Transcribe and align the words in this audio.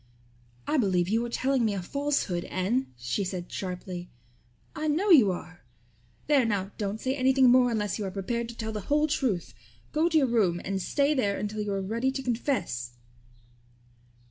"I 0.65 0.77
believe 0.77 1.09
you 1.09 1.23
are 1.27 1.29
telling 1.29 1.63
me 1.63 1.75
a 1.75 1.81
falsehood, 1.83 2.45
Anne," 2.45 2.87
she 2.97 3.23
said 3.23 3.51
sharply. 3.51 4.09
"I 4.75 4.87
know 4.87 5.11
you 5.11 5.31
are. 5.31 5.63
There 6.25 6.43
now, 6.43 6.71
don't 6.79 6.99
say 6.99 7.15
anything 7.15 7.51
more 7.51 7.69
unless 7.69 7.99
you 7.99 8.05
are 8.05 8.09
prepared 8.09 8.49
to 8.49 8.57
tell 8.57 8.71
the 8.71 8.81
whole 8.89 9.05
truth. 9.05 9.53
Go 9.91 10.09
to 10.09 10.17
your 10.17 10.25
room 10.25 10.59
and 10.65 10.81
stay 10.81 11.13
there 11.13 11.37
until 11.37 11.61
you 11.61 11.71
are 11.71 11.83
ready 11.83 12.11
to 12.13 12.23
confess." 12.23 12.93